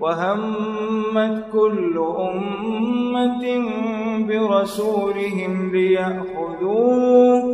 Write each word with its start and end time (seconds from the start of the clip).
وهمت 0.00 1.44
كل 1.52 2.04
أمة 2.18 3.68
برسولهم 4.28 5.70
ليأخذوه 5.72 7.44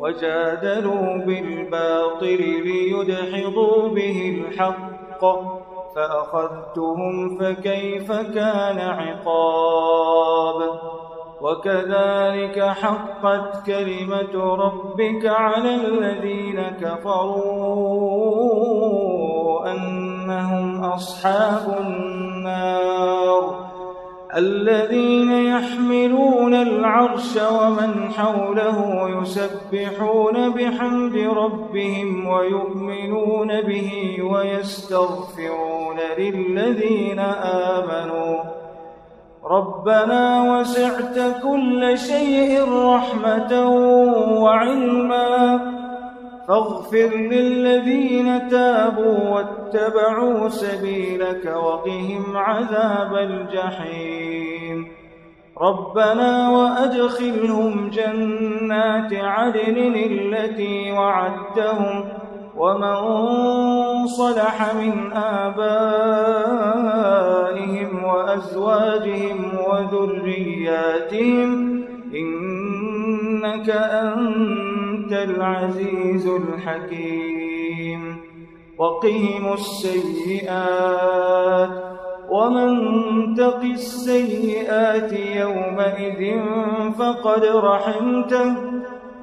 وجادلوا 0.00 1.16
بالباطل 1.16 2.62
ليدحضوا 2.64 3.88
به 3.88 4.44
الحق 4.48 5.24
فأخذتهم 5.94 7.38
فكيف 7.38 8.12
كان 8.12 8.78
عقاب 8.78 10.60
وكذلك 11.40 12.60
حقت 12.60 13.66
كلمة 13.66 14.54
ربك 14.54 15.26
على 15.26 15.74
الذين 15.74 16.62
كفروا 16.80 18.16
أنهم 20.26 20.84
أصحاب 20.84 21.76
النار 21.80 23.66
الذين 24.36 25.30
يحملون 25.30 26.54
العرش 26.54 27.36
ومن 27.36 28.10
حوله 28.16 29.08
يسبحون 29.20 30.50
بحمد 30.50 31.16
ربهم 31.16 32.26
ويؤمنون 32.26 33.60
به 33.60 34.16
ويستغفرون 34.22 35.96
للذين 36.18 37.18
آمنوا 37.78 38.38
ربنا 39.44 40.52
وسعت 40.52 41.42
كل 41.42 41.98
شيء 41.98 42.64
رحمة 42.72 43.68
وعلما 44.42 45.85
فاغفر 46.48 47.16
للذين 47.16 48.48
تابوا 48.48 49.28
واتبعوا 49.28 50.48
سبيلك 50.48 51.56
وقهم 51.56 52.36
عذاب 52.36 53.14
الجحيم. 53.14 54.88
ربنا 55.60 56.50
وأدخلهم 56.50 57.90
جنات 57.90 59.12
عدن 59.12 59.94
التي 59.96 60.92
وعدتهم 60.92 62.04
ومن 62.56 62.96
صلح 64.06 64.74
من 64.74 65.12
آبائهم 65.12 65.64
وأزواجهم 68.04 69.58
وذرياتهم 69.68 71.50
إنك 72.14 73.68
أنت 75.06 75.12
العزيز 75.12 76.26
الحكيم. 76.26 78.16
وقهم 78.78 79.52
السيئات 79.52 81.70
ومن 82.30 82.70
تق 83.34 83.60
السيئات 83.62 85.12
يومئذ 85.12 86.40
فقد 86.98 87.44
رحمته 87.44 88.56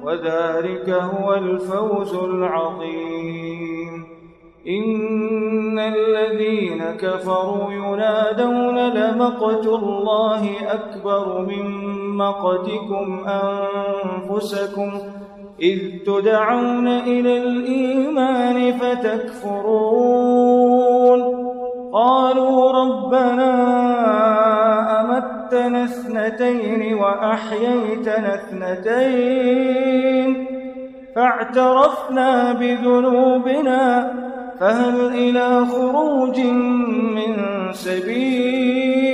وذلك 0.02 0.88
هو 0.88 1.34
الفوز 1.34 2.14
العظيم. 2.14 4.04
إن 4.68 5.78
الذين 5.78 6.84
كفروا 6.84 7.72
ينادون 7.72 8.88
لمقت 8.88 9.66
الله 9.66 10.72
أكبر 10.72 11.40
من 11.40 11.84
مقتكم 12.16 13.24
أنفسكم 13.28 14.90
إذ 15.64 15.78
تدعون 16.06 16.88
إلى 16.88 17.38
الإيمان 17.38 18.72
فتكفرون. 18.72 20.14
قالوا 21.92 22.72
ربنا 22.72 23.54
أمتنا 25.00 25.84
اثنتين 25.84 26.94
وأحييتنا 26.94 28.34
اثنتين. 28.34 30.28
فاعترفنا 31.16 32.52
بذنوبنا 32.52 34.12
فهل 34.60 35.06
إلى 35.06 35.66
خروج 35.66 36.40
من 37.16 37.36
سبيل. 37.72 39.04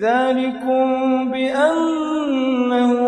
ذلكم 0.00 1.30
بأنه 1.30 3.07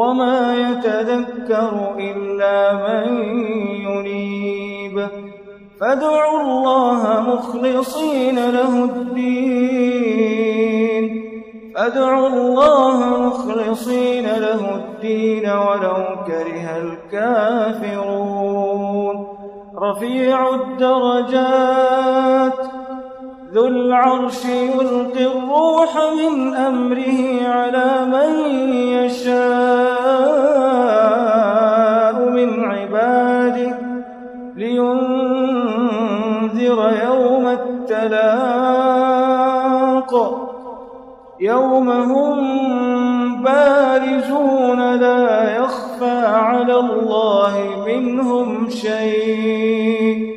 وما 0.00 0.56
يتذكر 0.56 1.72
إلا 1.98 2.72
من 2.72 3.06
ينيب. 3.88 4.96
فادعوا 5.80 6.40
الله 6.40 7.20
مخلصين 7.20 8.50
له 8.50 8.84
الدين. 8.84 10.24
فادعوا 11.74 12.28
الله 12.28 12.96
مخلصين 13.26 14.24
له 14.24 14.74
الدين 14.74 15.50
ولو 15.50 15.96
كره 16.26 16.76
الكافرون. 16.82 18.36
رفيع 19.82 20.54
الدرجات. 20.54 22.60
ذو 23.52 23.66
العرش 23.66 24.44
يلقي 24.44 25.26
الروح 25.26 25.96
من 25.96 26.54
أمره 26.54 27.48
على 27.48 28.06
من 28.06 28.46
يشاء 28.88 29.40
من 32.28 32.64
عباده 32.64 33.78
لينذر 34.56 35.40
يوم 37.04 37.46
التلاق. 37.46 38.40
يوم 41.40 41.90
هم 41.90 43.42
بارزون 43.42 44.94
لا 44.94 45.56
يخفى 45.56 46.26
على 46.26 46.76
الله 46.76 47.84
منهم 47.86 48.70
شيء. 48.70 50.29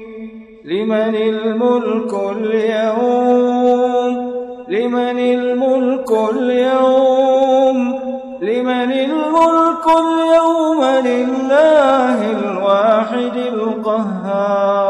لمن 0.66 1.16
الملك 1.16 2.14
اليوم؟ 2.38 4.34
لمن 4.68 5.20
الملك 5.20 6.12
اليوم؟ 6.32 8.00
لمن 8.42 8.92
الملك 8.92 9.86
اليوم 9.88 10.86
لله 11.06 12.32
الواحد 12.32 13.38
القهار. 13.54 14.84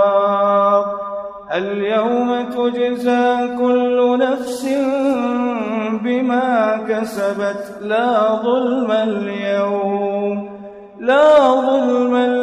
اليوم 1.54 2.44
تجزى 2.44 3.58
كل 3.58 4.18
نفس 4.20 4.66
بما 6.04 6.80
كسبت. 6.90 7.78
لا 7.82 8.36
ظلم 8.44 8.92
اليوم 8.92 10.50
لا 11.00 11.38
ظلم 11.52 12.16
اليوم 12.16 12.43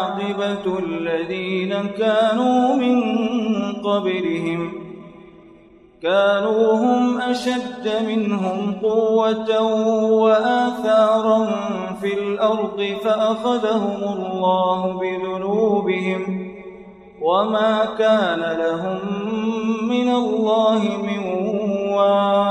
الذين 0.65 1.73
كانوا 1.97 2.75
من 2.75 3.01
قبلهم 3.73 4.73
كانوا 6.01 6.73
هم 6.73 7.21
أشد 7.21 8.05
منهم 8.07 8.75
قوة 8.83 9.61
وآثارا 10.11 11.45
في 12.01 12.13
الأرض 12.13 12.95
فأخذهم 13.03 14.03
الله 14.03 14.99
بذنوبهم 14.99 16.51
وما 17.21 17.85
كان 17.99 18.39
لهم 18.39 18.99
من 19.89 20.09
الله 20.09 20.79
من 20.79 21.19
واق. 21.93 22.50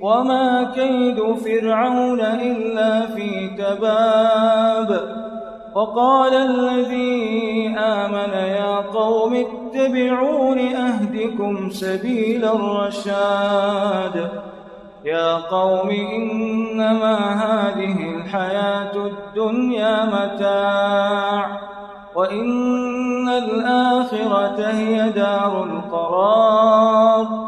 وما 0.00 0.72
كيد 0.74 1.20
فرعون 1.34 2.20
إلا 2.20 3.06
في 3.06 3.48
تباب 3.48 5.18
وقال 5.74 6.34
الذي 6.34 7.74
آمن 7.78 8.32
يا 8.32 8.76
قوم 8.76 9.34
اتبعون 9.34 10.58
أهدكم 10.58 11.70
سبيل 11.70 12.44
الرشاد 12.44 14.28
يا 15.04 15.34
قوم 15.34 15.90
إنما 15.90 17.16
هذه 17.44 18.16
الحياة 18.16 18.96
الدنيا 18.96 20.04
متاع 20.04 21.60
وإن 22.14 23.28
الآخرة 23.28 24.66
هي 24.66 25.10
دار 25.10 25.64
القرار 25.64 27.47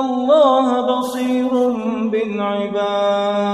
الله 0.00 0.80
بصير 0.80 1.50
بالعباد 2.10 3.50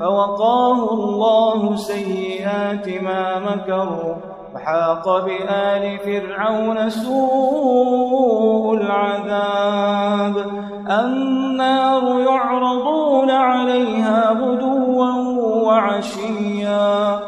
فوقاه 0.00 0.92
الله 0.92 1.76
سيئات 1.76 2.88
ما 3.02 3.38
مكروا 3.38 4.14
وحاق 4.54 5.24
بآل 5.24 5.98
فرعون 5.98 6.90
سوء 6.90 8.74
العذاب 8.74 10.36
النار 10.90 12.20
يعرضون 12.20 13.30
عليها 13.30 14.30
غدوا 14.30 15.10
وعشيا 15.64 17.20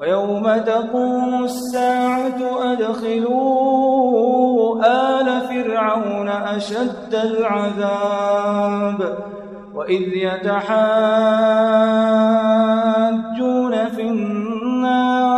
ويوم 0.00 0.56
تقوم 0.56 1.44
الساعة 1.44 2.38
أدخلوا 2.72 3.68
آل 3.68 4.47
فرعون 5.62 6.28
أشد 6.28 7.14
العذاب 7.14 8.98
وإذ 9.74 10.02
يتحاجون 10.02 10.68
في 13.88 14.02
النار 14.02 15.28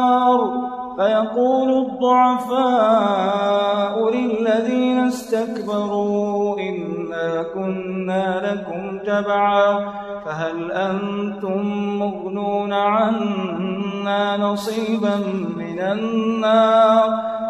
فيقول 0.96 1.86
الضعفاء 1.86 3.10
للذين 4.10 4.98
استكبروا 4.98 6.60
إنا 6.60 7.42
كنا 7.54 8.52
لكم 8.52 8.98
تبعا 8.98 9.92
فهل 10.24 10.72
أنتم 10.72 11.66
مغنون 11.98 12.72
عنا 12.72 14.36
نصيبا 14.36 15.16
من 15.56 15.78
النار 15.80 17.39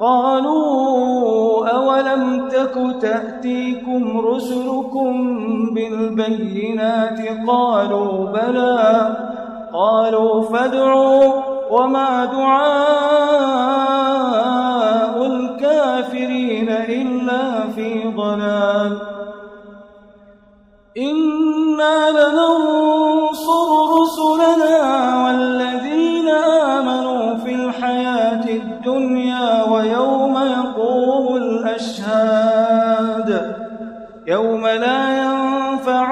قالوا 0.00 1.68
أولم 1.68 2.48
تك 2.48 3.00
تأتيكم 3.00 4.20
رسلكم 4.20 5.14
بالبينات 5.74 7.20
قالوا 7.48 8.26
بلى 8.26 9.16
قالوا 9.72 10.42
فادعوا 10.42 11.32
وما 11.70 12.24
دعاء 12.24 14.05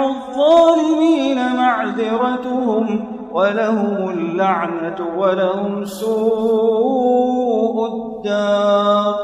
الظالمين 0.01 1.57
معذرتهم 1.57 3.05
ولهم 3.33 4.11
اللعنة 4.11 5.09
ولهم 5.17 5.85
سوء 5.85 7.87
الدار. 7.87 9.15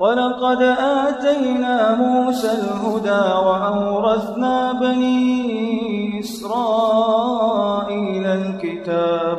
ولقد 0.00 0.62
آتينا 1.06 1.94
موسى 1.94 2.52
الهدى 2.52 3.24
وأورثنا 3.46 4.72
بني 4.72 6.20
إسرائيل 6.20 8.26
الكتاب 8.26 9.38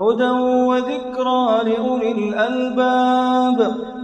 هدى 0.00 0.30
وذكرى 0.70 1.46
لأولي 1.64 2.12
الألباب. 2.12 3.58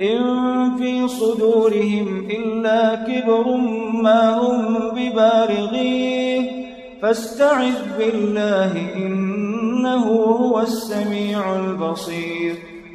إن 0.00 0.76
في 0.78 1.08
صدورهم 1.08 2.28
إلا 2.30 2.94
كبر 2.94 3.56
ما 4.02 4.38
هم 4.38 4.78
ببالغيه 4.90 6.50
فاستعذ 7.02 7.74
بالله 7.98 8.94
إنه 8.96 10.06
هو 10.06 10.60
السميع 10.60 11.56
البصير 11.56 12.54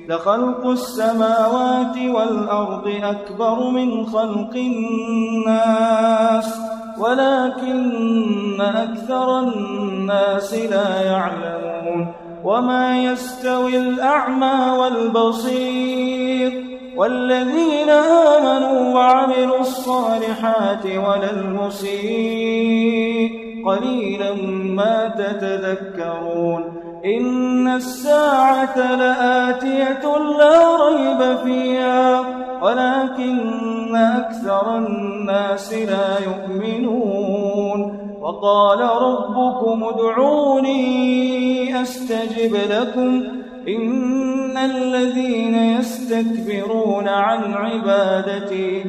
لخلق 0.09 0.65
السماوات 0.65 1.97
والأرض 1.97 2.93
أكبر 3.03 3.69
من 3.69 4.05
خلق 4.05 4.55
الناس 4.55 6.59
ولكن 6.99 8.61
أكثر 8.61 9.39
الناس 9.39 10.53
لا 10.53 11.01
يعلمون 11.01 12.07
وما 12.43 13.03
يستوي 13.03 13.77
الأعمى 13.77 14.77
والبصير 14.79 16.64
والذين 16.97 17.89
آمنوا 17.89 18.95
وعملوا 18.95 19.59
الصالحات 19.59 20.85
ولا 20.85 21.31
المسيء. 21.31 23.29
قليلا 23.65 24.33
ما 24.63 25.13
تتذكرون. 25.17 26.63
إن 27.05 27.67
الساعة 27.67 28.95
لآتية 28.95 30.17
لا 30.39 30.85
ريب 30.85 31.37
فيها 31.43 32.21
ولكن 32.61 33.95
أكثر 33.95 34.77
الناس 34.77 35.73
لا 35.73 36.19
يؤمنون. 36.19 37.99
وقال 38.21 38.79
ربكم 38.79 39.83
ادعوني 39.83 41.81
أستجب 41.81 42.55
لكم. 42.69 43.23
إن 43.67 44.57
الذين 44.57 45.55
يستكبرون 45.55 47.07
عن 47.07 47.53
عبادتي 47.53 48.81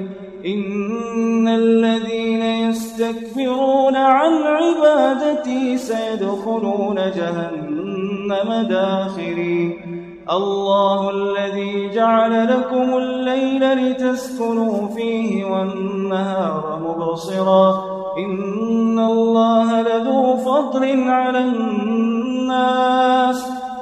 إن 0.47 1.49
الذين 1.49 2.43
يستكبرون 2.43 3.97
عن 3.97 4.33
عبادتي 4.33 5.77
سيدخلون 5.77 6.95
جهنم 6.95 8.67
داخرين 8.69 9.97
الله 10.31 11.11
الذي 11.11 11.91
جعل 11.95 12.47
لكم 12.47 12.97
الليل 12.97 13.73
لتسكنوا 13.73 14.89
فيه 14.89 15.45
والنهار 15.45 16.81
مبصرا. 16.85 17.97
إن 18.19 18.99
الله 18.99 19.83
لذو 19.83 20.37
فضل 20.37 21.09
على 21.09 21.39
الناس. 21.39 23.66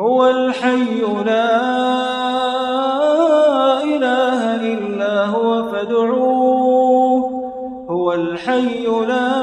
هو 0.00 0.30
الحي 0.30 1.00
لا 1.26 1.58
إله 3.82 4.40
إلا 4.72 5.26
هو 5.26 5.70
فادعوه. 5.70 7.22
هو 7.90 8.12
الحي 8.12 8.86
لا 8.86 9.42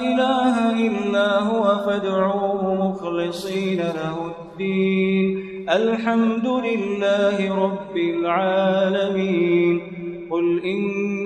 إله 0.00 0.86
إلا 0.86 1.38
هو 1.38 1.76
فادعوه 1.86 2.90
مخلصين 2.90 3.78
له 3.78 4.16
الدين. 4.32 5.26
الحمد 5.68 6.46
لله 6.46 7.64
رب 7.64 7.96
العالمين. 7.96 9.80
قل 10.30 10.62
إني 10.64 11.25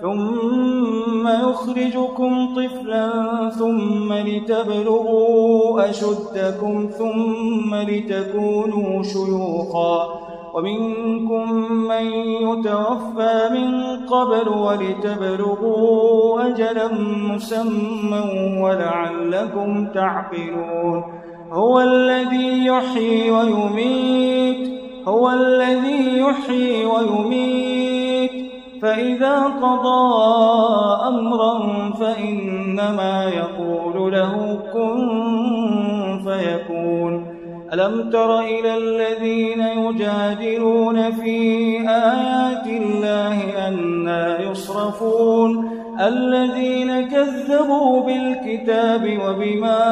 ثم 0.00 1.28
يخرجكم 1.28 2.54
طفلا 2.56 3.10
ثم 3.58 4.12
لتبلغوا 4.12 5.90
أشدكم 5.90 6.88
ثم 6.98 7.74
لتكونوا 7.74 9.02
شيوخا 9.02 10.26
ومنكم 10.54 11.52
من 11.72 12.06
يتوفى 12.42 13.48
من 13.52 13.96
قبل 14.06 14.48
ولتبلغوا 14.48 16.46
أجلا 16.46 16.88
مسمى 17.32 18.22
ولعلكم 18.60 19.86
تعقلون 19.94 21.04
هو 21.52 21.80
الذي 21.80 22.66
يحيي 22.66 23.30
ويميت 23.30 24.70
هو 25.08 25.30
الذي 25.30 26.18
يحيي 26.18 26.84
ويميت 26.84 27.75
فإذا 28.86 29.42
قضى 29.42 30.16
أمرا 31.08 31.58
فإنما 32.00 33.24
يقول 33.24 34.12
له 34.12 34.58
كن 34.72 36.20
فيكون. 36.24 37.36
ألم 37.72 38.10
تر 38.10 38.40
إلى 38.40 38.76
الذين 38.76 39.60
يجادلون 39.60 41.10
في 41.10 41.40
آيات 41.88 42.66
الله 42.66 43.68
أنا 43.68 44.40
يصرفون؟ 44.40 45.70
الذين 46.00 47.08
كذبوا 47.08 48.02
بالكتاب 48.02 49.18
وبما 49.26 49.82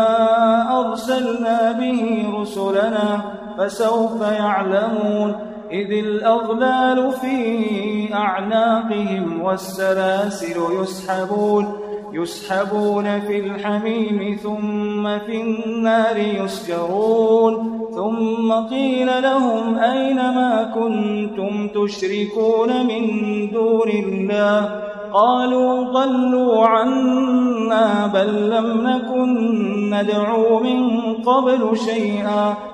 أرسلنا 0.80 1.72
به 1.72 2.32
رسلنا 2.40 3.20
فسوف 3.58 4.20
يعلمون. 4.20 5.53
إذ 5.70 5.92
الأغلال 5.92 7.12
في 7.12 8.14
أعناقهم 8.14 9.42
والسلاسل 9.42 10.56
يسحبون 10.80 11.84
يسحبون 12.12 13.20
في 13.20 13.38
الحميم 13.38 14.36
ثم 14.42 15.18
في 15.18 15.40
النار 15.42 16.16
يسجرون. 16.16 17.80
ثم 17.94 18.52
قيل 18.52 19.22
لهم 19.22 19.78
أين 19.78 20.16
ما 20.16 20.72
كنتم 20.74 21.68
تشركون 21.68 22.86
من 22.86 23.04
دون 23.50 23.88
الله؟ 23.88 24.82
قالوا 25.12 25.84
ضلوا 25.84 26.66
عنا 26.66 28.06
بل 28.06 28.50
لم 28.50 28.88
نكن 28.88 29.90
ندعو 29.90 30.60
من 30.60 31.12
قبل 31.14 31.78
شيئا. 31.78 32.73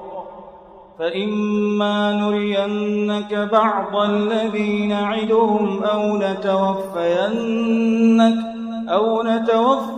فإما 1.01 2.13
نرينك 2.13 3.49
بعض 3.51 3.95
الذي 3.95 4.87
نعدهم 4.87 5.83
أو 5.83 6.17
نتوفينك 6.17 8.35
أو 8.89 9.23
نتوفينك 9.23 9.89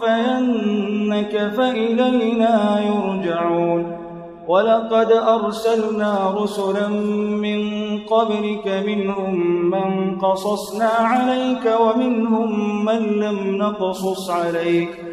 فإلينا 1.58 2.80
يرجعون. 2.80 3.98
ولقد 4.48 5.12
أرسلنا 5.12 6.36
رسلا 6.38 6.88
من 7.46 7.62
قبلك 8.00 8.84
منهم 8.88 9.36
من 9.70 10.20
قصصنا 10.20 10.90
عليك 11.00 11.66
ومنهم 11.82 12.86
من 12.86 13.00
لم 13.00 13.58
نقصص 13.58 14.30
عليك. 14.30 15.13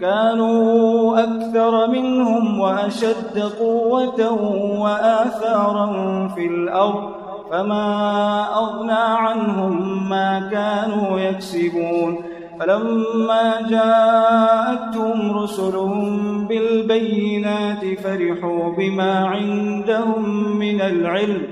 كانوا 0.00 1.18
أكثر 1.20 1.90
منهم 1.90 2.60
وأشد 2.60 3.38
قوة 3.60 4.32
وآثارا 4.80 5.88
في 6.28 6.46
الأرض 6.46 7.10
فما 7.50 8.46
أغنى 8.54 8.92
عنهم 8.92 10.08
ما 10.08 10.48
كانوا 10.50 11.20
يكسبون. 11.20 12.22
فلما 12.60 13.68
جاءتهم 13.70 15.38
رسلهم 15.38 16.46
بالبينات 16.46 17.84
فرحوا 18.04 18.72
بما 18.78 19.26
عندهم 19.26 20.56
من 20.56 20.80
العلم 20.80 21.42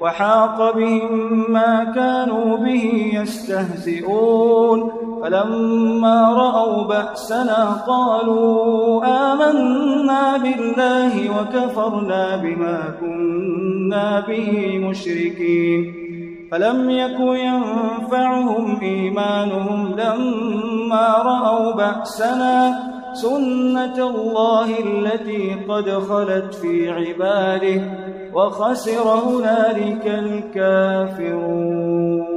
وحاق 0.00 0.76
بهم 0.76 1.52
ما 1.52 1.92
كانوا 1.94 2.56
به 2.56 3.12
يستهزئون. 3.14 5.01
فلما 5.22 6.32
رأوا 6.32 6.84
بأسنا 6.84 7.72
قالوا 7.86 9.04
آمنا 9.32 10.36
بالله 10.36 11.30
وكفرنا 11.30 12.36
بما 12.36 12.78
كنا 13.00 14.20
به 14.20 14.78
مشركين. 14.78 15.94
فلم 16.50 16.90
يك 16.90 17.20
ينفعهم 17.20 18.80
إيمانهم 18.82 19.96
لما 19.96 21.16
رأوا 21.24 21.72
بأسنا 21.72 22.78
سنة 23.12 24.10
الله 24.10 24.68
التي 24.86 25.56
قد 25.68 25.90
خلت 25.90 26.54
في 26.54 26.90
عباده 26.90 27.82
وخسر 28.34 29.02
هنالك 29.02 30.06
الكافرون. 30.06 32.31